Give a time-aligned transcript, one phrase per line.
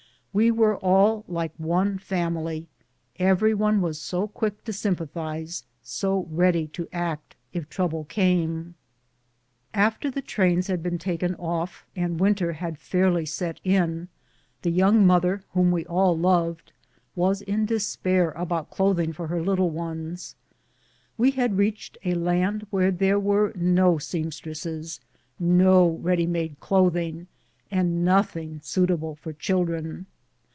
[0.33, 2.69] We were all like one family—
[3.19, 8.75] every one was so quick to sympathize, so ready to act if trouble came.
[9.73, 14.07] After the trains had been taken off, and winter had fairly set in,
[14.61, 16.71] the young mother, whom we all loved,
[17.13, 20.37] was in despair about clothing for her little ones.
[21.17, 25.01] We had reached a land where there were no seamstresses,
[25.37, 27.27] no ready made clothing,
[27.69, 30.05] and nothing suitable for children.